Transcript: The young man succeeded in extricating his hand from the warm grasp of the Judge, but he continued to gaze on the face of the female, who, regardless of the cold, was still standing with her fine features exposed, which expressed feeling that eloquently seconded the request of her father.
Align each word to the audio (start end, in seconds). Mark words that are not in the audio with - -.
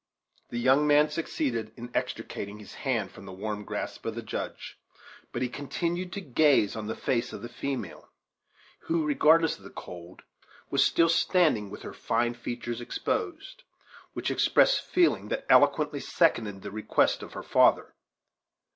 The 0.49 0.57
young 0.57 0.87
man 0.87 1.09
succeeded 1.09 1.73
in 1.77 1.91
extricating 1.93 2.57
his 2.57 2.73
hand 2.73 3.11
from 3.11 3.27
the 3.27 3.31
warm 3.31 3.63
grasp 3.63 4.03
of 4.07 4.15
the 4.15 4.23
Judge, 4.23 4.79
but 5.31 5.43
he 5.43 5.47
continued 5.47 6.11
to 6.13 6.21
gaze 6.21 6.75
on 6.75 6.87
the 6.87 6.95
face 6.95 7.31
of 7.33 7.43
the 7.43 7.49
female, 7.49 8.09
who, 8.85 9.05
regardless 9.05 9.57
of 9.59 9.63
the 9.63 9.69
cold, 9.69 10.23
was 10.71 10.83
still 10.83 11.07
standing 11.07 11.69
with 11.69 11.83
her 11.83 11.93
fine 11.93 12.33
features 12.33 12.81
exposed, 12.81 13.61
which 14.13 14.31
expressed 14.31 14.81
feeling 14.81 15.27
that 15.27 15.45
eloquently 15.51 15.99
seconded 15.99 16.63
the 16.63 16.71
request 16.71 17.21
of 17.21 17.33
her 17.33 17.43
father. 17.43 17.93